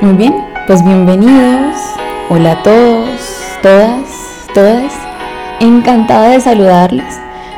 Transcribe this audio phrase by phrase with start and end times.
[0.00, 0.32] Muy bien,
[0.68, 1.74] pues bienvenidos.
[2.28, 3.08] Hola a todos,
[3.62, 4.00] todas,
[4.54, 4.92] todas.
[5.58, 7.16] Encantada de saludarles.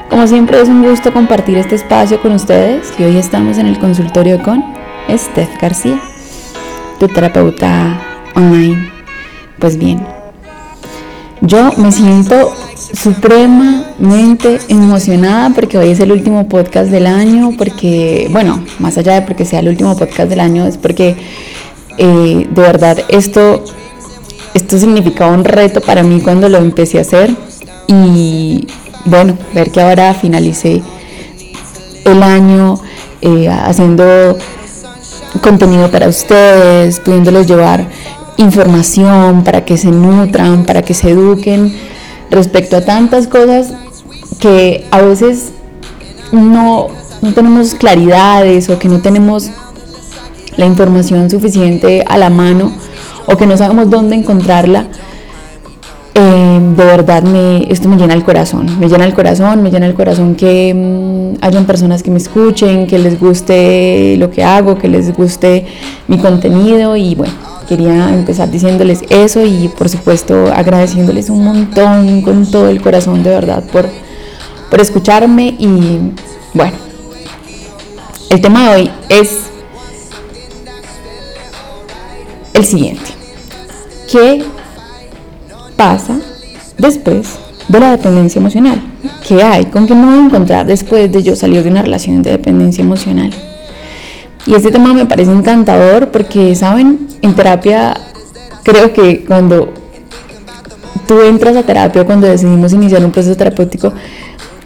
[0.09, 3.79] Como siempre es un gusto compartir este espacio con ustedes y hoy estamos en el
[3.79, 4.65] consultorio con
[5.11, 6.01] Steph García,
[6.99, 8.01] tu terapeuta
[8.35, 8.91] online.
[9.59, 10.01] Pues bien,
[11.43, 12.55] yo me siento
[12.95, 19.23] supremamente emocionada porque hoy es el último podcast del año, porque, bueno, más allá de
[19.23, 21.17] porque sea el último podcast del año, es porque
[21.99, 23.65] eh, de verdad esto,
[24.55, 27.35] esto significaba un reto para mí cuando lo empecé a hacer
[27.89, 28.67] y
[29.05, 30.83] bueno, ver que ahora finalicé
[32.05, 32.81] el año
[33.23, 34.37] eh, haciendo
[35.43, 37.87] contenido para ustedes, pudiéndoles llevar
[38.37, 41.75] información para que se nutran, para que se eduquen
[42.31, 43.73] respecto a tantas cosas
[44.39, 45.53] que a veces
[46.33, 46.89] no,
[47.21, 49.51] no tenemos claridades o que no tenemos
[50.61, 52.71] la información suficiente a la mano
[53.27, 54.89] o que no sabemos dónde encontrarla,
[56.15, 59.87] eh, de verdad me, esto me llena el corazón, me llena el corazón, me llena
[59.87, 64.77] el corazón que mm, hayan personas que me escuchen, que les guste lo que hago,
[64.77, 65.65] que les guste
[66.09, 67.33] mi contenido y bueno,
[67.67, 73.31] quería empezar diciéndoles eso y por supuesto agradeciéndoles un montón con todo el corazón de
[73.31, 73.89] verdad por,
[74.69, 76.01] por escucharme y
[76.53, 76.73] bueno,
[78.29, 79.50] el tema de hoy es
[82.61, 83.11] el siguiente.
[84.11, 84.45] ¿Qué
[85.77, 86.19] pasa
[86.79, 88.81] después de la dependencia emocional?
[89.27, 89.67] ¿Qué hay?
[89.67, 92.83] ¿Con qué me voy a encontrar después de yo salir de una relación de dependencia
[92.83, 93.31] emocional?
[94.47, 97.09] Y este tema me parece encantador porque, ¿saben?
[97.23, 97.97] En terapia,
[98.63, 99.73] creo que cuando
[101.07, 103.93] tú entras a terapia, cuando decidimos iniciar un proceso terapéutico,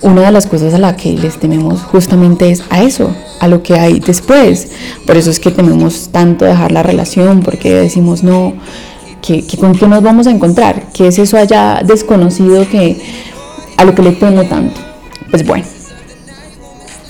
[0.05, 3.11] una de las cosas a la que les tememos justamente es a eso,
[3.41, 4.69] a lo que hay después.
[5.07, 8.53] Por eso es que tememos tanto dejar la relación, porque decimos, no,
[9.23, 10.93] que, ¿con qué nos vamos a encontrar?
[10.93, 13.01] ¿Qué es eso allá desconocido que
[13.79, 14.79] a lo que le temo tanto?
[15.31, 15.65] Pues bueno,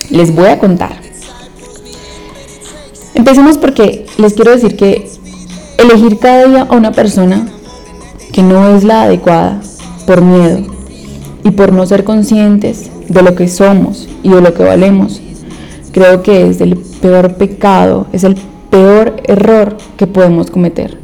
[0.09, 0.95] les voy a contar.
[3.13, 5.11] Empecemos porque les quiero decir que
[5.77, 7.49] elegir cada día a una persona
[8.31, 9.59] que no es la adecuada
[10.07, 10.59] por miedo
[11.43, 15.21] y por no ser conscientes de lo que somos y de lo que valemos,
[15.91, 18.35] creo que es el peor pecado, es el
[18.69, 20.97] peor error que podemos cometer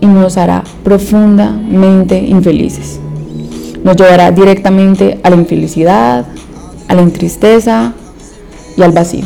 [0.00, 3.00] y nos hará profundamente infelices.
[3.82, 6.26] Nos llevará directamente a la infelicidad,
[6.88, 7.92] a la tristeza
[8.76, 9.24] y al vacío.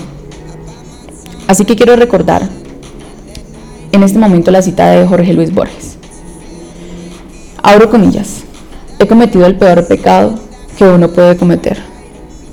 [1.49, 2.49] Así que quiero recordar
[3.93, 5.97] en este momento la cita de Jorge Luis Borges.
[7.63, 8.45] Abro comillas.
[8.99, 10.35] He cometido el peor pecado
[10.81, 11.77] que uno puede cometer.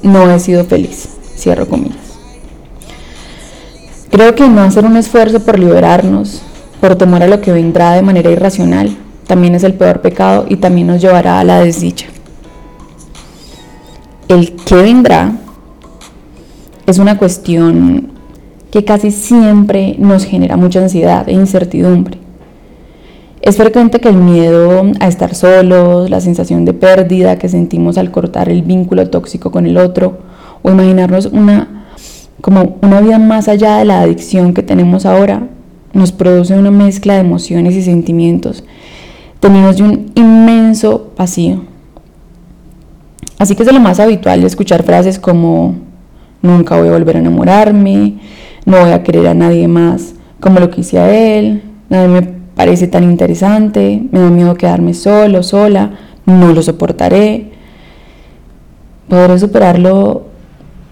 [0.04, 1.08] No he sido feliz.
[1.38, 1.96] Cierro comillas.
[4.12, 6.42] Creo que no hacer un esfuerzo por liberarnos,
[6.82, 10.58] por tomar a lo que vendrá de manera irracional, también es el peor pecado y
[10.58, 12.08] también nos llevará a la desdicha.
[14.28, 15.32] El que vendrá
[16.86, 18.12] es una cuestión
[18.72, 22.27] que casi siempre nos genera mucha ansiedad e incertidumbre.
[23.42, 28.12] Es frecuente que el miedo a estar solos, la sensación de pérdida que sentimos al
[28.12, 30.20] cortar el vínculo tóxico con el otro
[30.64, 31.86] o imaginarnos una
[32.42, 35.48] como una vida más allá de la adicción que tenemos ahora,
[35.94, 38.64] nos produce una mezcla de emociones y sentimientos
[39.40, 41.64] tenidos de un inmenso vacío.
[43.40, 45.76] Así que es lo más habitual escuchar frases como
[46.42, 48.20] nunca voy a volver a enamorarme,
[48.66, 52.37] no voy a querer a nadie más como lo que hice a él, nadie me
[52.58, 55.92] parece tan interesante, me da miedo quedarme solo, sola,
[56.26, 57.52] no lo soportaré.
[59.08, 60.24] Podré superarlo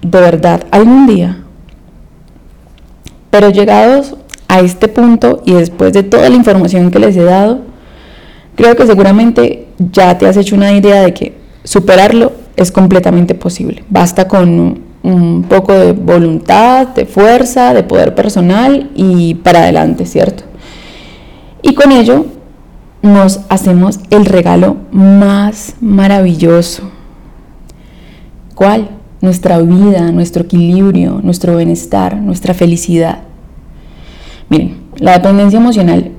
[0.01, 1.39] de verdad algún día.
[3.31, 4.15] Pero llegados
[4.47, 7.61] a este punto y después de toda la información que les he dado,
[8.55, 11.33] creo que seguramente ya te has hecho una idea de que
[11.63, 13.83] superarlo es completamente posible.
[13.89, 20.43] Basta con un poco de voluntad, de fuerza, de poder personal y para adelante, ¿cierto?
[21.67, 22.27] Y con ello
[23.01, 26.91] nos hacemos el regalo más maravilloso.
[28.53, 28.89] ¿Cuál?
[29.19, 33.21] Nuestra vida, nuestro equilibrio, nuestro bienestar, nuestra felicidad.
[34.47, 36.11] Miren, la dependencia emocional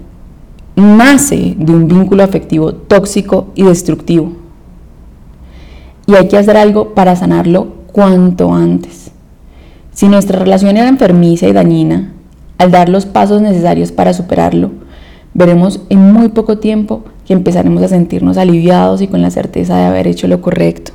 [0.74, 4.32] nace de un vínculo afectivo tóxico y destructivo.
[6.08, 9.12] Y hay que hacer algo para sanarlo cuanto antes.
[9.92, 12.14] Si nuestra relación era enfermiza y dañina,
[12.58, 14.85] al dar los pasos necesarios para superarlo,
[15.36, 19.84] veremos en muy poco tiempo que empezaremos a sentirnos aliviados y con la certeza de
[19.84, 20.92] haber hecho lo correcto.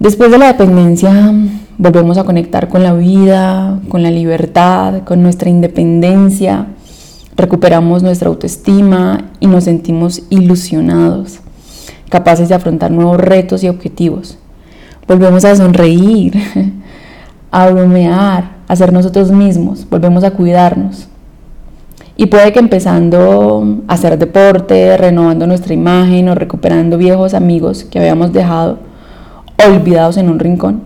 [0.00, 1.32] Después de la dependencia,
[1.78, 6.66] volvemos a conectar con la vida, con la libertad, con nuestra independencia,
[7.36, 11.38] recuperamos nuestra autoestima y nos sentimos ilusionados,
[12.08, 14.36] capaces de afrontar nuevos retos y objetivos.
[15.06, 16.34] Volvemos a sonreír,
[17.52, 21.09] a bromear, a ser nosotros mismos, volvemos a cuidarnos.
[22.20, 27.98] Y puede que empezando a hacer deporte, renovando nuestra imagen o recuperando viejos amigos que
[27.98, 28.76] habíamos dejado
[29.66, 30.82] olvidados en un rincón,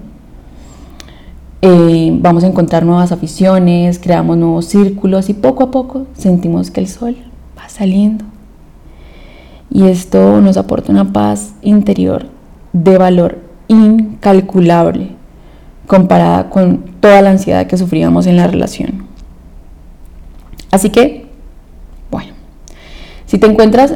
[1.61, 6.79] eh, vamos a encontrar nuevas aficiones, creamos nuevos círculos y poco a poco sentimos que
[6.79, 7.17] el sol
[7.59, 8.25] va saliendo.
[9.73, 12.27] Y esto nos aporta una paz interior
[12.73, 15.17] de valor incalculable
[15.89, 19.13] comparada con toda la ansiedad que sufríamos en la relación.
[20.71, 21.24] Así que,
[23.35, 23.95] si te encuentras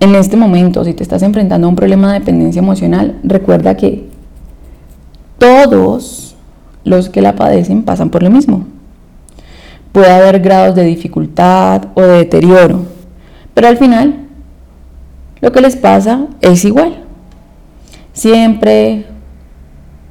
[0.00, 4.08] en este momento, si te estás enfrentando a un problema de dependencia emocional, recuerda que
[5.38, 6.34] todos
[6.82, 8.66] los que la padecen pasan por lo mismo.
[9.92, 12.86] Puede haber grados de dificultad o de deterioro,
[13.54, 14.26] pero al final
[15.40, 17.04] lo que les pasa es igual.
[18.12, 19.06] Siempre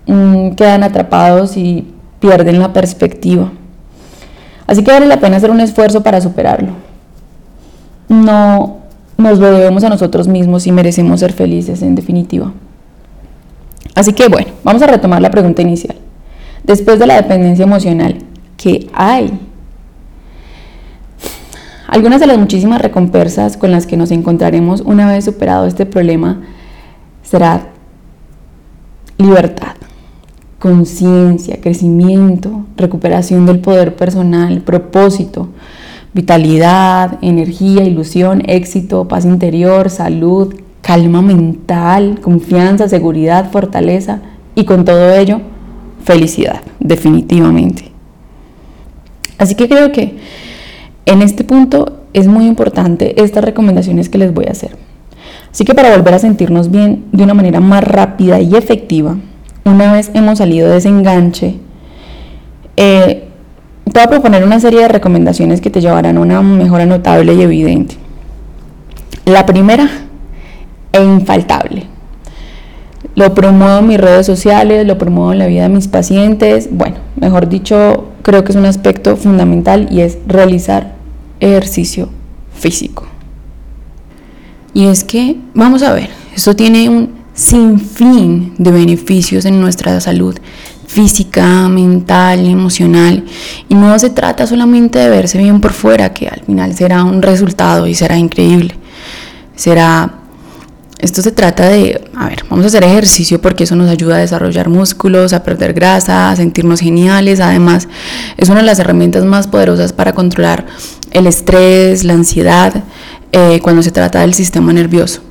[0.07, 3.51] mm, quedan atrapados y pierden la perspectiva.
[4.66, 6.82] Así que vale la pena hacer un esfuerzo para superarlo.
[8.09, 8.77] No
[9.17, 12.51] nos lo debemos a nosotros mismos y merecemos ser felices en definitiva.
[13.95, 15.95] Así que bueno, vamos a retomar la pregunta inicial.
[16.63, 18.17] Después de la dependencia emocional,
[18.57, 19.39] ¿qué hay?
[21.88, 26.41] Algunas de las muchísimas recompensas con las que nos encontraremos una vez superado este problema
[27.21, 27.67] será
[29.19, 29.75] libertad,
[30.57, 35.49] conciencia, crecimiento, recuperación del poder personal, propósito,
[36.13, 44.21] vitalidad, energía, ilusión, éxito, paz interior, salud, calma mental, confianza, seguridad, fortaleza
[44.56, 45.42] y con todo ello,
[46.04, 47.92] felicidad, definitivamente.
[49.38, 50.18] Así que creo que
[51.06, 54.77] en este punto es muy importante estas recomendaciones que les voy a hacer.
[55.51, 59.18] Así que para volver a sentirnos bien de una manera más rápida y efectiva,
[59.66, 61.56] una vez hemos salido de ese enganche,
[62.75, 63.30] eh,
[63.91, 67.33] te voy a proponer una serie de recomendaciones que te llevarán a una mejora notable
[67.33, 67.95] y evidente.
[69.25, 69.89] La primera
[70.91, 71.88] e infaltable.
[73.15, 76.69] Lo promuevo en mis redes sociales, lo promuevo en la vida de mis pacientes.
[76.71, 80.94] Bueno, mejor dicho, creo que es un aspecto fundamental y es realizar
[81.39, 82.09] ejercicio
[82.53, 83.06] físico.
[84.74, 90.35] Y es que, vamos a ver, esto tiene un sinfín de beneficios en nuestra salud
[90.94, 93.24] física, mental, emocional.
[93.68, 97.22] Y no se trata solamente de verse bien por fuera, que al final será un
[97.22, 98.75] resultado y será increíble.
[99.56, 100.19] Será
[101.00, 104.19] esto se trata de, a ver, vamos a hacer ejercicio porque eso nos ayuda a
[104.19, 107.42] desarrollar músculos, a perder grasa, a sentirnos geniales.
[107.42, 107.90] Además,
[108.38, 110.66] es una de las herramientas más poderosas para controlar
[111.12, 112.86] el estrés, la ansiedad,
[113.34, 115.22] eh, cuando se trata del sistema nervioso.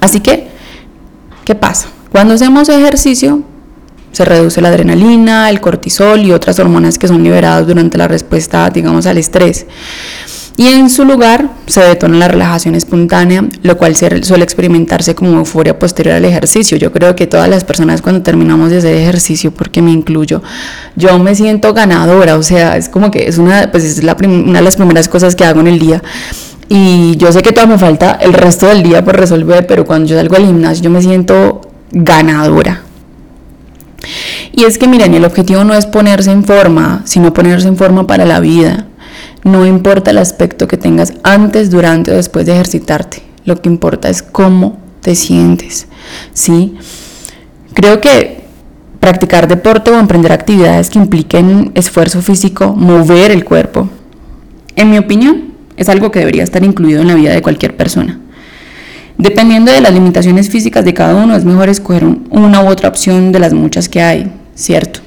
[0.00, 0.48] Así que,
[1.44, 1.86] ¿qué pasa?
[2.10, 3.44] Cuando hacemos ejercicio,
[4.14, 8.70] se reduce la adrenalina, el cortisol y otras hormonas que son liberadas durante la respuesta,
[8.70, 9.66] digamos, al estrés
[10.56, 15.78] y en su lugar se detona la relajación espontánea, lo cual suele experimentarse como euforia
[15.78, 16.78] posterior al ejercicio.
[16.78, 20.42] Yo creo que todas las personas cuando terminamos de hacer ejercicio, porque me incluyo,
[20.94, 24.60] yo me siento ganadora, o sea, es como que es una, pues es la una
[24.60, 26.02] de las primeras cosas que hago en el día.
[26.68, 30.08] Y yo sé que todavía me falta el resto del día por resolver, pero cuando
[30.08, 32.83] yo salgo al gimnasio yo me siento ganadora.
[34.56, 38.06] Y es que miren, el objetivo no es ponerse en forma, sino ponerse en forma
[38.06, 38.86] para la vida.
[39.42, 43.22] No importa el aspecto que tengas antes, durante o después de ejercitarte.
[43.44, 45.88] Lo que importa es cómo te sientes.
[46.32, 46.76] ¿Sí?
[47.74, 48.44] Creo que
[49.00, 53.88] practicar deporte o emprender actividades que impliquen esfuerzo físico, mover el cuerpo,
[54.76, 58.20] en mi opinión, es algo que debería estar incluido en la vida de cualquier persona.
[59.18, 63.32] Dependiendo de las limitaciones físicas de cada uno, es mejor escoger una u otra opción
[63.32, 65.00] de las muchas que hay, ¿cierto?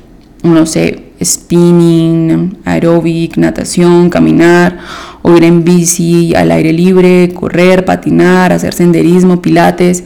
[0.44, 4.78] No sé, spinning, aeróbic, natación, caminar,
[5.22, 10.04] o ir en bici al aire libre, correr, patinar, hacer senderismo, pilates,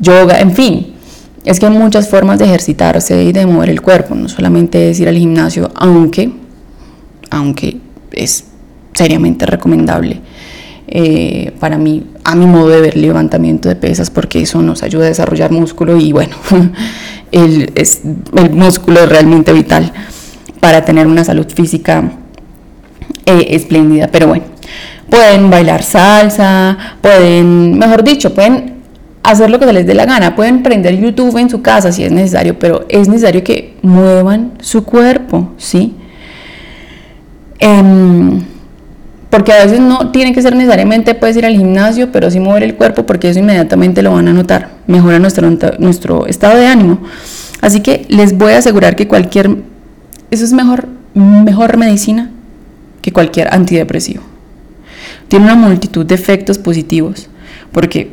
[0.00, 0.94] yoga, en fin.
[1.44, 5.00] Es que hay muchas formas de ejercitarse y de mover el cuerpo, no solamente es
[5.00, 6.32] ir al gimnasio, aunque,
[7.30, 7.78] aunque
[8.12, 8.44] es
[8.94, 10.20] seriamente recomendable.
[10.88, 15.04] Eh, para mí, a mi modo de ver, levantamiento de pesas, porque eso nos ayuda
[15.04, 16.34] a desarrollar músculo y bueno,
[17.32, 18.02] el, es,
[18.36, 19.92] el músculo es realmente vital
[20.60, 22.12] para tener una salud física
[23.26, 24.08] eh, espléndida.
[24.08, 24.44] Pero bueno,
[25.08, 28.78] pueden bailar salsa, pueden, mejor dicho, pueden
[29.22, 30.34] hacer lo que se les dé la gana.
[30.34, 34.84] Pueden prender YouTube en su casa si es necesario, pero es necesario que muevan su
[34.84, 35.94] cuerpo, ¿sí?
[37.58, 38.42] Em,
[39.30, 42.62] porque a veces no tiene que ser necesariamente puedes ir al gimnasio, pero sí mover
[42.62, 47.00] el cuerpo porque eso inmediatamente lo van a notar, mejora nuestro, nuestro estado de ánimo.
[47.60, 49.50] Así que les voy a asegurar que cualquier,
[50.30, 52.30] eso es mejor, mejor medicina
[53.02, 54.22] que cualquier antidepresivo.
[55.28, 57.28] Tiene una multitud de efectos positivos,
[57.72, 58.12] porque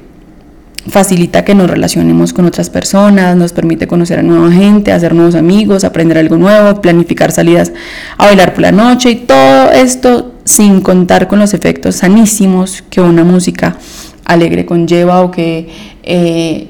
[0.88, 5.36] facilita que nos relacionemos con otras personas, nos permite conocer a nueva gente, hacer nuevos
[5.36, 7.72] amigos, aprender algo nuevo, planificar salidas
[8.17, 13.02] a bailar por la noche y todo esto sin contar con los efectos sanísimos que
[13.02, 13.75] una música
[14.24, 15.68] alegre conlleva o que
[16.04, 16.70] eh,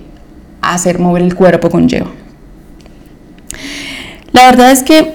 [0.61, 2.07] hacer mover el cuerpo conlleva.
[4.31, 5.13] La verdad es que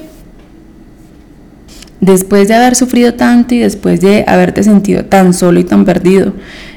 [2.00, 6.35] después de haber sufrido tanto y después de haberte sentido tan solo y tan perdido,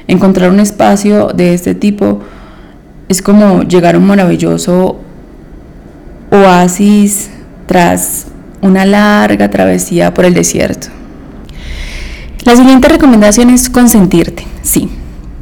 [0.08, 2.20] encontrar un espacio de este tipo
[3.08, 5.00] es como llegar a un maravilloso
[6.30, 7.30] oasis
[7.66, 8.26] tras
[8.62, 10.88] una larga travesía por el desierto.
[12.44, 14.90] La siguiente recomendación es consentirte, sí.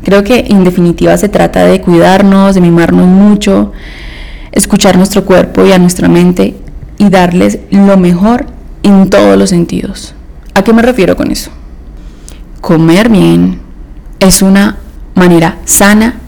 [0.05, 3.73] Creo que en definitiva se trata de cuidarnos, de mimarnos mucho,
[4.53, 6.55] escuchar nuestro cuerpo y a nuestra mente
[6.99, 8.47] y darles lo mejor
[8.85, 10.15] en todos los sentidos.
[10.55, 11.51] ¿A qué me refiero con eso?
[12.61, 13.61] Comer bien
[14.21, 14.77] es una
[15.17, 16.21] manera sana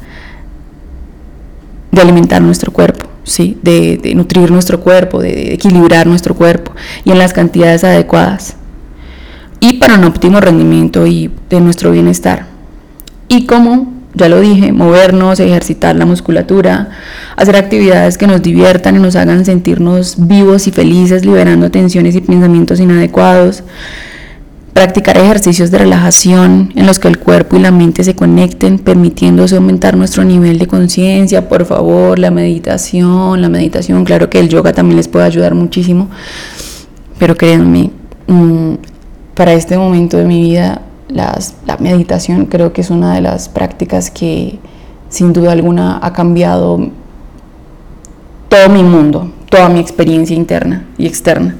[1.92, 3.58] de alimentar nuestro cuerpo, ¿sí?
[3.62, 6.72] de, nutrir nuestro cuerpo, de equilibrar nuestro cuerpo
[7.04, 8.56] y en las cantidades adecuadas
[9.64, 12.44] y para un óptimo rendimiento y de nuestro bienestar.
[13.28, 16.90] Y como ya lo dije, movernos, ejercitar la musculatura,
[17.34, 22.20] hacer actividades que nos diviertan y nos hagan sentirnos vivos y felices, liberando tensiones y
[22.20, 23.64] pensamientos inadecuados.
[24.74, 29.56] Practicar ejercicios de relajación en los que el cuerpo y la mente se conecten, permitiéndose
[29.56, 34.74] aumentar nuestro nivel de conciencia, por favor, la meditación, la meditación, claro que el yoga
[34.74, 36.10] también les puede ayudar muchísimo,
[37.18, 37.90] pero créanme,
[38.26, 38.74] mm,
[39.34, 44.10] para este momento de mi vida la meditación creo que es una de las prácticas
[44.10, 44.58] que
[45.08, 46.90] sin duda alguna ha cambiado
[48.48, 51.54] todo mi mundo, toda mi experiencia interna y externa.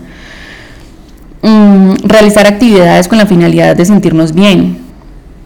[1.42, 4.78] Mm, realizar actividades con la finalidad de sentirnos bien,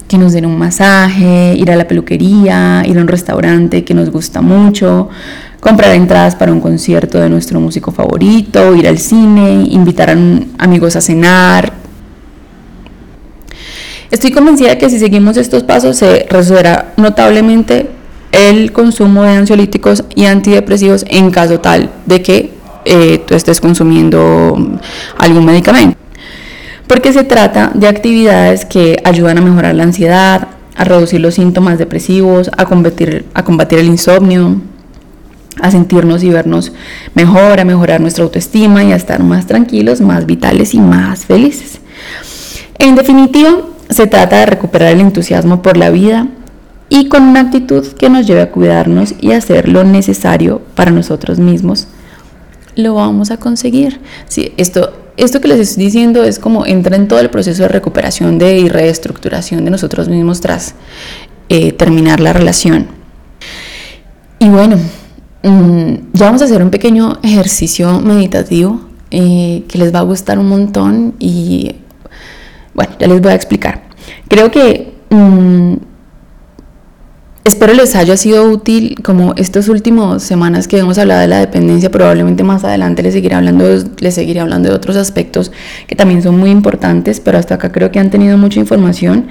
[0.07, 4.11] que nos den un masaje, ir a la peluquería, ir a un restaurante que nos
[4.11, 5.09] gusta mucho,
[5.61, 10.17] comprar entradas para un concierto de nuestro músico favorito, ir al cine, invitar a
[10.59, 11.73] amigos a cenar,
[14.11, 17.91] Estoy convencida de que si seguimos estos pasos se resolverá notablemente
[18.33, 22.53] el consumo de ansiolíticos y antidepresivos en caso tal de que
[22.87, 24.57] eh, tú estés consumiendo
[25.19, 25.99] algún medicamento.
[26.87, 31.77] Porque se trata de actividades que ayudan a mejorar la ansiedad, a reducir los síntomas
[31.79, 34.63] depresivos, a combatir el insomnio,
[35.61, 36.73] a sentirnos y vernos
[37.15, 41.81] mejor, a mejorar nuestra autoestima y a estar más tranquilos, más vitales y más felices.
[42.79, 43.51] En definitiva,
[43.91, 46.29] se trata de recuperar el entusiasmo por la vida
[46.91, 51.39] y con una actitud que nos lleve a cuidarnos y hacer lo necesario para nosotros
[51.39, 51.89] mismos.
[52.77, 54.01] Lo vamos a conseguir.
[54.29, 57.69] Sí, esto, esto que les estoy diciendo es como entra en todo el proceso de
[57.69, 60.75] recuperación de, y reestructuración de nosotros mismos tras
[61.49, 62.87] eh, terminar la relación.
[64.39, 64.77] Y bueno,
[65.43, 68.81] mm, ya vamos a hacer un pequeño ejercicio meditativo
[69.11, 71.77] eh, que les va a gustar un montón y
[72.79, 73.83] bueno, ya les voy a explicar.
[74.29, 75.75] Creo que mm,
[77.43, 81.91] espero les haya sido útil como estas últimas semanas que hemos hablado de la dependencia,
[81.91, 83.65] probablemente más adelante les seguiré hablando,
[83.99, 85.51] les seguiré hablando de otros aspectos
[85.89, 89.27] que también son muy importantes, pero hasta acá creo que han tenido mucha información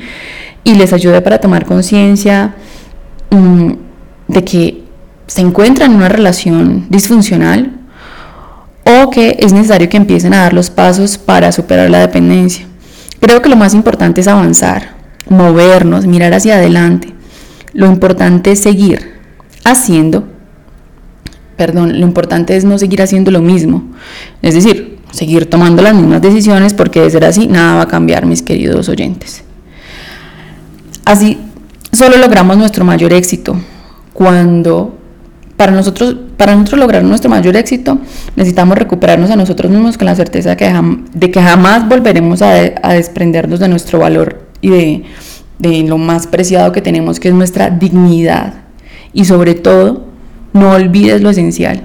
[0.66, 2.54] y les ayude para tomar conciencia
[3.30, 3.72] mm,
[4.28, 4.84] de que
[5.26, 7.72] se encuentran en una relación disfuncional
[8.84, 12.68] o que es necesario que empiecen a dar los pasos para superar la dependencia.
[13.28, 14.96] Creo que lo más importante es avanzar,
[15.28, 17.14] movernos, mirar hacia adelante.
[17.74, 19.20] Lo importante es seguir
[19.66, 20.24] haciendo,
[21.58, 23.84] perdón, lo importante es no seguir haciendo lo mismo.
[24.42, 28.26] Es decir, seguir tomando las mismas decisiones porque de ser así nada va a cambiar,
[28.26, 29.44] mis queridos oyentes.
[31.04, 31.38] Así
[31.92, 33.60] solo logramos nuestro mayor éxito
[34.14, 34.97] cuando
[35.58, 37.98] para nosotros, para nosotros lograr nuestro mayor éxito,
[38.36, 40.74] necesitamos recuperarnos a nosotros mismos con la certeza de que,
[41.14, 42.54] de que jamás volveremos a,
[42.94, 45.04] desprendernos de nuestro valor y de,
[45.58, 48.54] de lo más preciado que tenemos, que es nuestra dignidad.
[49.14, 50.06] Y sobre todo,
[50.54, 51.82] no olvides lo esencial.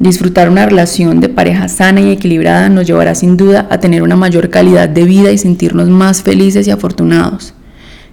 [0.00, 4.16] Disfrutar una relación de pareja sana y equilibrada nos llevará sin duda a tener una
[4.16, 7.54] mayor calidad de vida y sentirnos más felices y afortunados.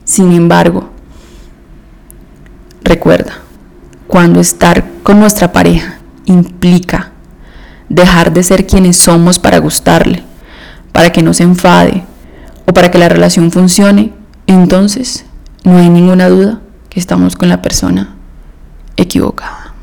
[0.04, 0.90] Sin embargo,
[2.84, 3.47] recuerda,
[4.08, 7.12] cuando estar con nuestra pareja implica
[7.90, 10.24] dejar de ser quienes somos para gustarle,
[10.92, 12.04] para que no se enfade
[12.66, 14.14] o para que la relación funcione,
[14.46, 15.26] entonces
[15.64, 18.16] no hay ninguna duda que estamos con la persona
[18.96, 19.74] equivocada.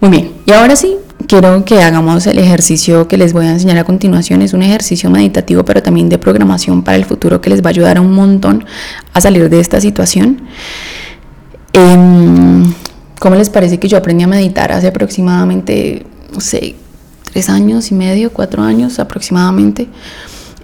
[0.00, 3.78] Muy bien, y ahora sí, quiero que hagamos el ejercicio que les voy a enseñar
[3.78, 4.42] a continuación.
[4.42, 7.70] Es un ejercicio meditativo, pero también de programación para el futuro que les va a
[7.70, 8.64] ayudar un montón
[9.12, 10.42] a salir de esta situación.
[11.76, 12.72] Em,
[13.18, 16.74] ¿Cómo les parece que yo aprendí a meditar hace aproximadamente, no sé,
[17.30, 19.88] tres años y medio, cuatro años aproximadamente?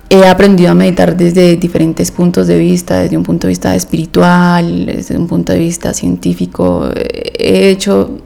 [0.09, 4.87] He aprendido a meditar desde diferentes puntos de vista, desde un punto de vista espiritual,
[4.87, 6.89] desde un punto de vista científico.
[6.95, 8.19] He hecho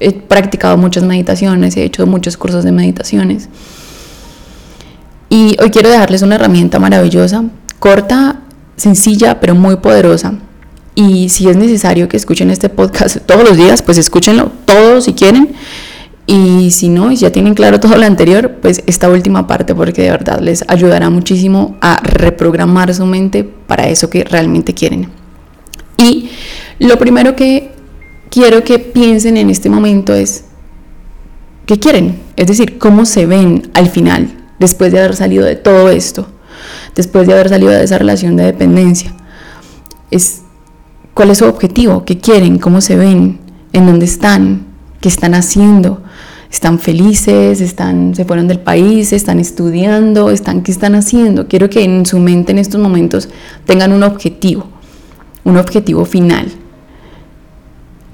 [0.00, 3.48] he practicado muchas meditaciones, he hecho muchos cursos de meditaciones.
[5.30, 7.44] Y hoy quiero dejarles una herramienta maravillosa,
[7.78, 8.40] corta,
[8.76, 10.34] sencilla, pero muy poderosa.
[10.94, 15.14] Y si es necesario que escuchen este podcast todos los días, pues escúchenlo todos si
[15.14, 15.54] quieren.
[16.26, 19.74] Y si no, y si ya tienen claro todo lo anterior, pues esta última parte,
[19.74, 25.10] porque de verdad les ayudará muchísimo a reprogramar su mente para eso que realmente quieren.
[25.98, 26.30] Y
[26.78, 27.72] lo primero que
[28.30, 30.44] quiero que piensen en este momento es
[31.66, 35.90] qué quieren, es decir, cómo se ven al final, después de haber salido de todo
[35.90, 36.26] esto,
[36.94, 39.12] después de haber salido de esa relación de dependencia.
[40.10, 40.43] Es
[41.14, 43.38] cuál es su objetivo, qué quieren, cómo se ven,
[43.72, 44.66] en dónde están,
[45.00, 46.02] qué están haciendo.
[46.50, 51.48] Están felices, están, se fueron del país, están estudiando, están, ¿qué están haciendo?
[51.48, 53.28] Quiero que en su mente en estos momentos
[53.64, 54.68] tengan un objetivo,
[55.42, 56.52] un objetivo final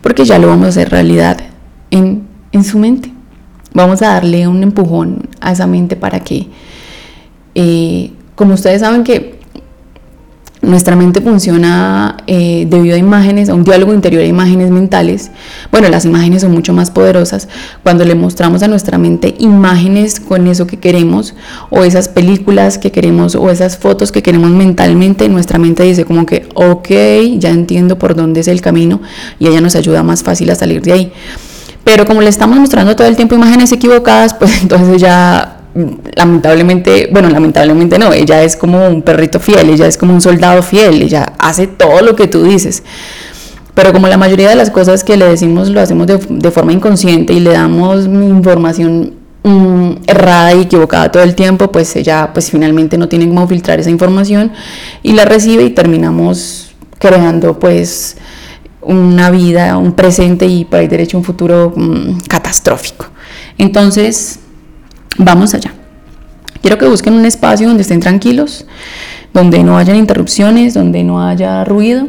[0.02, 1.38] porque ya lo vamos a hacer realidad
[1.90, 2.28] en,
[2.64, 3.12] su mente.
[3.72, 6.48] Vamos a darle un empujón a esa mente para que,
[7.54, 9.29] eh, como ustedes saben que
[10.70, 15.30] nuestra mente funciona eh, debido a imágenes, a un diálogo interior de imágenes mentales.
[15.70, 17.48] Bueno, las imágenes son mucho más poderosas
[17.82, 21.34] cuando le mostramos a nuestra mente imágenes con eso que queremos
[21.68, 25.28] o esas películas que queremos o esas fotos que queremos mentalmente.
[25.28, 26.88] Nuestra mente dice como que, ok,
[27.38, 29.00] ya entiendo por dónde es el camino
[29.38, 31.12] y ella nos ayuda más fácil a salir de ahí.
[31.84, 35.59] Pero como le estamos mostrando todo el tiempo imágenes equivocadas, pues entonces ya
[36.16, 40.62] lamentablemente, bueno, lamentablemente no, ella es como un perrito fiel, ella es como un soldado
[40.62, 42.82] fiel, ella hace todo lo que tú dices.
[43.74, 47.32] Pero como la mayoría de las cosas que le decimos lo hacemos de, forma inconsciente
[47.32, 52.98] y le damos información mm, errada y equivocada todo el tiempo, pues ella pues finalmente
[52.98, 54.52] no tiene cómo filtrar esa información
[55.02, 58.16] y la recibe y terminamos creando pues
[58.82, 63.06] una vida, un presente y por ahí derecho un futuro mm, catastrófico.
[63.56, 64.39] Entonces,
[65.18, 65.74] Vamos allá.
[66.62, 68.66] Quiero que busquen un espacio donde estén tranquilos,
[69.32, 72.06] donde no haya interrupciones, donde no haya ruido.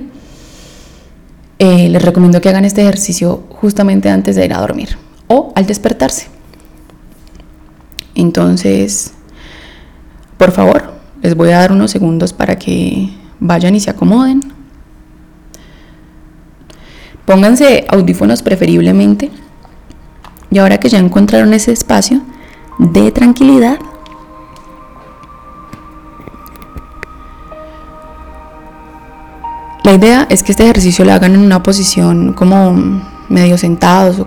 [1.59, 5.65] Eh, les recomiendo que hagan este ejercicio justamente antes de ir a dormir o al
[5.65, 6.27] despertarse.
[8.15, 9.13] Entonces,
[10.37, 13.09] por favor, les voy a dar unos segundos para que
[13.39, 14.41] vayan y se acomoden.
[17.25, 19.29] Pónganse audífonos preferiblemente.
[20.49, 22.21] Y ahora que ya encontraron ese espacio,
[22.77, 23.79] de tranquilidad.
[29.83, 32.73] La idea es que este ejercicio lo hagan en una posición como
[33.29, 34.25] medio sentados o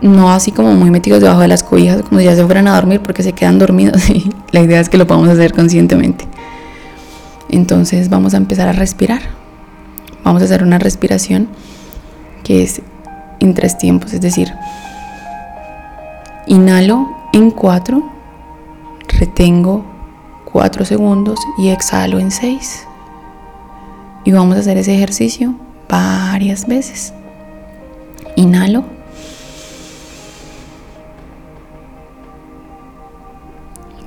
[0.00, 2.74] no así como muy metidos debajo de las cobijas como si ya se fueran a
[2.74, 6.26] dormir porque se quedan dormidos y la idea es que lo podamos hacer conscientemente.
[7.48, 9.20] Entonces vamos a empezar a respirar.
[10.24, 11.48] Vamos a hacer una respiración
[12.44, 12.82] que es
[13.40, 14.52] en tres tiempos, es decir,
[16.46, 18.02] inhalo en 4,
[19.06, 19.84] retengo
[20.44, 22.84] 4 segundos y exhalo en 6.
[24.24, 25.54] Y vamos a hacer ese ejercicio
[25.88, 27.14] varias veces.
[28.34, 28.82] Inhalo.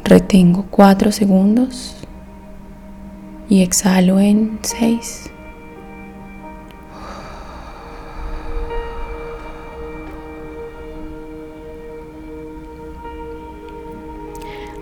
[0.04, 1.96] Retengo 4 segundos
[3.48, 5.32] y exhalo en 6.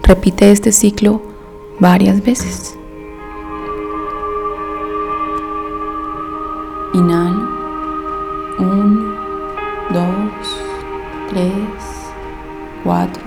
[0.10, 1.22] Repite este ciclo
[1.80, 2.76] varias veces.
[6.96, 7.48] Inhalo.
[8.58, 9.16] 1,
[9.94, 10.04] 2,
[11.30, 11.54] 3,
[12.84, 13.24] 4.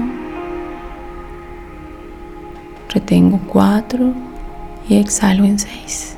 [2.89, 4.13] Retengo 4
[4.89, 6.17] y exhalo en 6.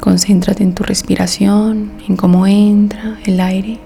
[0.00, 3.78] Concéntrate en tu respiración, en cómo entra el aire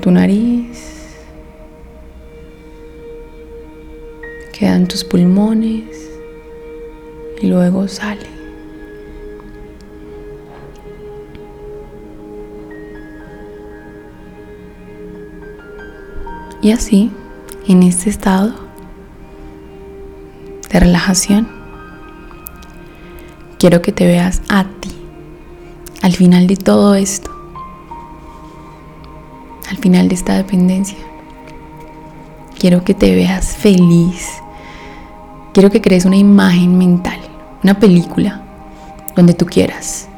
[0.00, 1.16] tu nariz.
[4.52, 6.10] Quedan tus pulmones
[7.40, 8.26] y luego sale.
[16.62, 17.10] Y así,
[17.66, 18.52] en este estado
[20.70, 21.48] de relajación,
[23.58, 24.90] quiero que te veas a ti,
[26.02, 27.39] al final de todo esto,
[29.80, 30.98] final de esta dependencia.
[32.58, 34.28] Quiero que te veas feliz.
[35.52, 37.18] Quiero que crees una imagen mental,
[37.64, 38.42] una película,
[39.16, 40.08] donde tú quieras.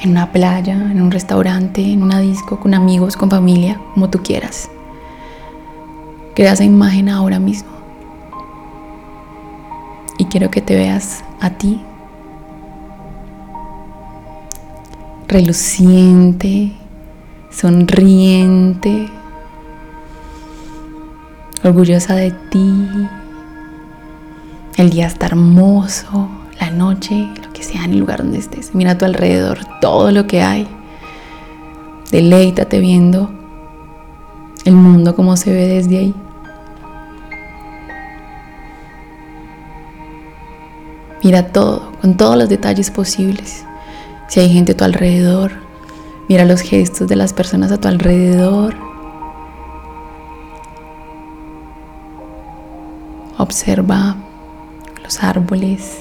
[0.00, 4.22] En una playa, en un restaurante, en una disco, con amigos, con familia, como tú
[4.22, 4.68] quieras.
[6.34, 7.70] Crea esa imagen ahora mismo.
[10.18, 11.80] Y quiero que te veas a ti
[15.34, 16.72] reluciente,
[17.54, 19.08] sonriente,
[21.62, 22.84] orgullosa de ti.
[24.76, 26.28] El día está hermoso,
[26.60, 28.74] la noche, lo que sea en el lugar donde estés.
[28.74, 30.66] Mira a tu alrededor todo lo que hay.
[32.10, 33.30] Deleítate viendo
[34.64, 36.14] el mundo como se ve desde ahí.
[41.22, 43.64] Mira todo, con todos los detalles posibles.
[44.28, 45.63] Si hay gente a tu alrededor,
[46.28, 48.74] mira los gestos de las personas a tu alrededor.
[53.36, 54.16] Observa
[55.02, 56.00] los árboles,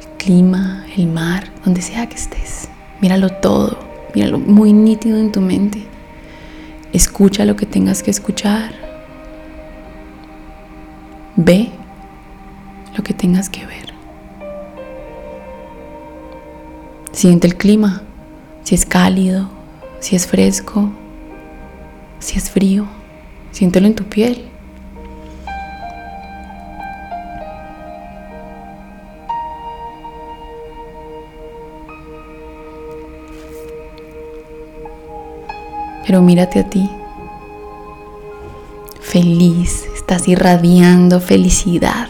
[0.00, 2.68] el clima, el mar, donde sea que estés.
[3.00, 3.78] Míralo todo,
[4.14, 5.84] míralo muy nítido en tu mente.
[6.92, 8.72] Escucha lo que tengas que escuchar.
[11.36, 11.70] Ve
[12.96, 13.92] lo que tengas que ver.
[17.10, 18.02] Siente el clima,
[18.64, 19.48] si es cálido,
[20.00, 20.90] si es fresco,
[22.18, 22.86] si es frío.
[23.52, 24.48] Siéntelo en tu piel.
[36.06, 36.90] Pero mírate a ti.
[39.00, 42.08] Feliz, estás irradiando felicidad.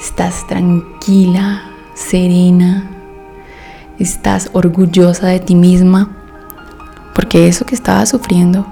[0.00, 2.90] Estás tranquila, serena.
[3.98, 6.10] Estás orgullosa de ti misma.
[7.14, 8.66] Porque eso que estabas sufriendo,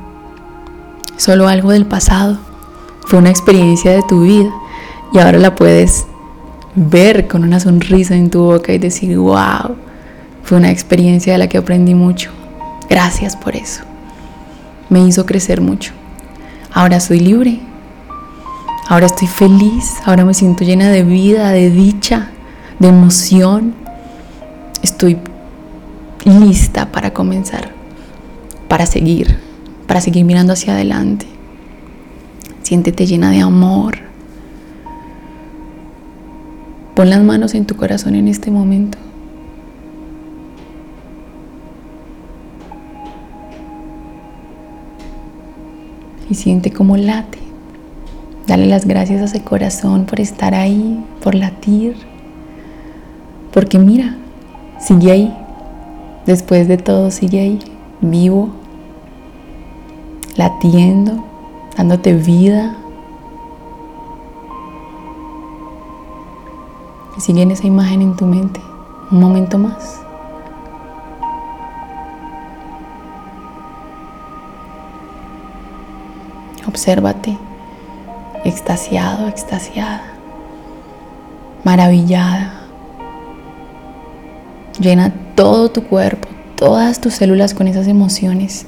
[1.17, 2.39] solo algo del pasado,
[3.07, 4.51] fue una experiencia de tu vida
[5.13, 6.07] y ahora la puedes
[6.75, 9.77] ver con una sonrisa en tu boca y decir, wow,
[10.43, 12.31] fue una experiencia de la que aprendí mucho.
[12.89, 13.83] Gracias por eso
[14.93, 15.93] me hizo crecer mucho.
[16.71, 17.61] Ahora soy libre.
[18.89, 19.95] Ahora estoy feliz.
[20.05, 22.29] Ahora me siento llena de vida, de dicha,
[22.79, 23.75] de emoción.
[24.83, 25.19] Estoy
[26.25, 27.71] lista para comenzar,
[28.69, 29.39] para seguir,
[29.87, 31.27] para seguir mirando hacia adelante.
[32.63, 33.99] Siéntete llena de amor.
[36.95, 38.99] Pon las manos en tu corazón en este momento.
[46.33, 47.39] y siente cómo late.
[48.47, 51.95] Dale las gracias a ese corazón por estar ahí, por latir.
[53.53, 54.17] Porque mira,
[54.83, 55.39] sigue ahí.
[56.27, 57.59] Después de todo, sigue ahí,
[58.01, 58.51] vivo,
[60.37, 61.25] latiendo,
[61.77, 62.77] dándote vida.
[67.17, 68.61] Y sigue en esa imagen en tu mente
[69.11, 70.01] un momento más.
[76.67, 77.39] Obsérvate
[78.45, 80.03] extasiado, extasiada,
[81.65, 82.62] maravillada.
[84.83, 88.67] Llena todo tu cuerpo, todas tus células con esas emociones.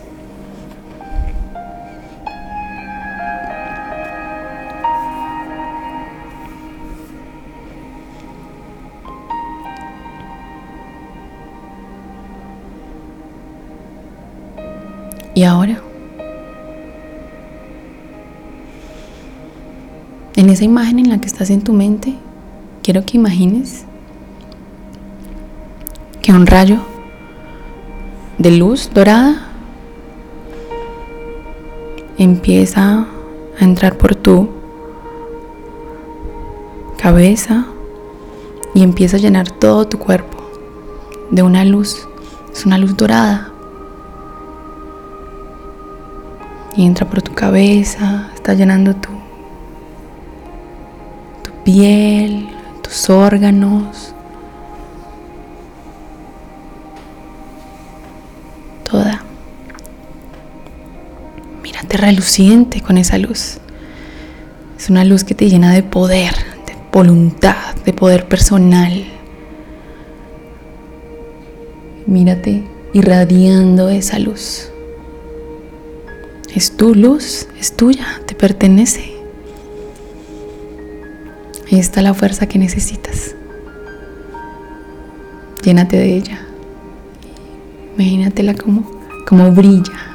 [15.35, 15.81] Y ahora
[20.37, 22.15] En esa imagen en la que estás en tu mente,
[22.83, 23.85] quiero que imagines
[26.25, 26.79] que un rayo
[28.39, 29.47] de luz dorada
[32.17, 33.07] empieza
[33.61, 34.49] a entrar por tu
[36.97, 37.67] cabeza
[38.73, 40.39] y empieza a llenar todo tu cuerpo
[41.31, 42.09] de una luz.
[42.51, 43.53] Es una luz dorada.
[46.75, 49.11] Y entra por tu cabeza, está llenando tu
[51.65, 52.49] piel,
[52.81, 54.15] tus órganos,
[61.97, 63.59] reluciente con esa luz.
[64.79, 66.35] Es una luz que te llena de poder,
[66.67, 69.05] de voluntad, de poder personal.
[72.07, 74.71] Mírate irradiando esa luz.
[76.55, 79.15] Es tu luz, es tuya, te pertenece.
[81.71, 83.35] Ahí está la fuerza que necesitas.
[85.63, 86.41] Llénate de ella.
[87.97, 88.91] Imagínatela como,
[89.27, 90.14] como brilla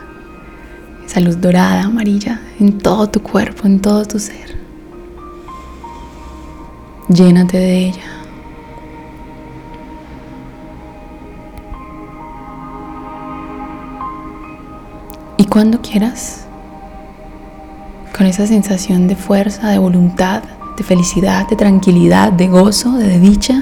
[1.19, 4.57] Luz dorada, amarilla, en todo tu cuerpo, en todo tu ser.
[7.09, 8.05] Llénate de ella.
[15.35, 16.45] Y cuando quieras,
[18.15, 20.43] con esa sensación de fuerza, de voluntad,
[20.77, 23.61] de felicidad, de tranquilidad, de gozo, de dicha,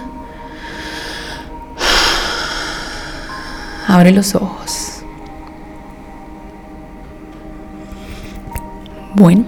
[3.87, 4.96] abre los ojos.
[9.19, 9.45] Bueno,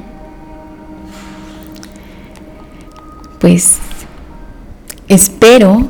[3.39, 3.77] pues
[5.07, 5.89] espero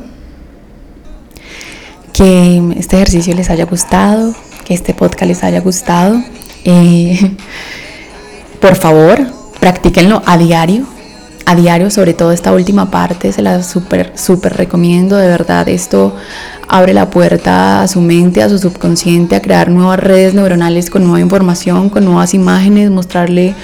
[2.12, 4.34] que este ejercicio les haya gustado,
[4.66, 6.22] que este podcast les haya gustado.
[6.66, 7.36] Eh,
[8.60, 9.18] por favor,
[9.60, 10.84] practíquenlo a diario.
[11.46, 15.16] A diario, sobre todo esta última parte, se la súper, súper recomiendo.
[15.16, 16.14] De verdad, esto
[16.72, 21.02] abre la puerta a su mente, a su subconsciente, a crear nuevas redes neuronales con
[21.02, 23.56] nueva información, con nuevas imágenes, mostrarle,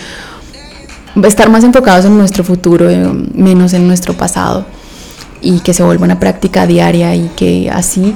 [1.22, 4.66] estar más enfocados en nuestro futuro, eh, menos en nuestro pasado.
[5.40, 8.12] Y que se vuelva una práctica diaria y que así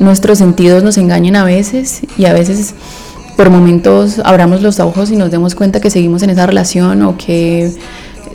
[0.00, 2.74] nuestros sentidos nos engañen a veces y a veces
[3.36, 7.16] por momentos abramos los ojos y nos demos cuenta que seguimos en esa relación o
[7.16, 7.72] que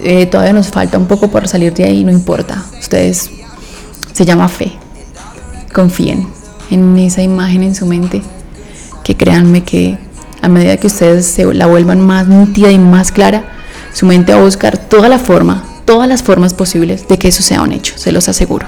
[0.01, 2.63] eh, todavía nos falta un poco por salir de ahí, no importa.
[2.79, 3.29] Ustedes
[4.13, 4.80] se llama fe.
[5.73, 6.27] Confíen
[6.69, 8.21] en esa imagen en su mente,
[9.03, 9.97] que créanme que
[10.41, 13.43] a medida que ustedes se la vuelvan más nítida y más clara,
[13.93, 17.43] su mente va a buscar toda la forma, todas las formas posibles de que eso
[17.43, 18.67] sea un hecho, se los aseguro.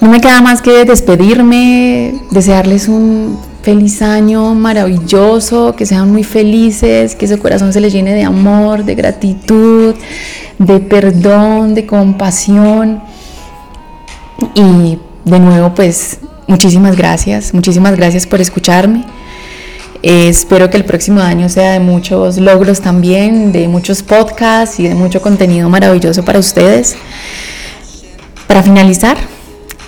[0.00, 7.14] No me queda más que despedirme, desearles un feliz año maravilloso, que sean muy felices,
[7.14, 9.94] que su corazón se les llene de amor, de gratitud,
[10.58, 13.00] de perdón, de compasión.
[14.54, 19.04] Y de nuevo, pues muchísimas gracias, muchísimas gracias por escucharme.
[20.02, 24.94] espero que el próximo año sea de muchos logros también, de muchos podcasts y de
[24.94, 26.96] mucho contenido maravilloso para ustedes.
[28.46, 29.16] Para finalizar,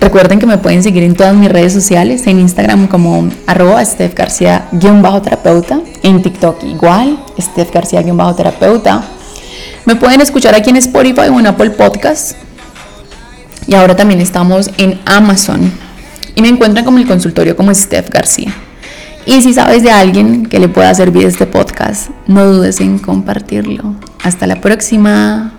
[0.05, 4.15] Recuerden que me pueden seguir en todas mis redes sociales, en Instagram como arroba Steph
[4.15, 9.03] García-terapeuta, en TikTok igual, Steph García-terapeuta.
[9.87, 12.44] Me pueden escuchar aquí en Spotify o en Apple Podcast.
[13.67, 15.73] Y ahora también estamos en Amazon.
[16.35, 18.53] Y me encuentran como el consultorio como Steph García.
[19.27, 23.95] Y si sabes de alguien que le pueda servir este podcast, no dudes en compartirlo.
[24.23, 25.55] Hasta la próxima.